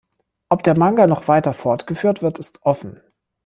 [0.49, 3.03] Ob der Manga noch weiter fortgeführt wird, ist offen.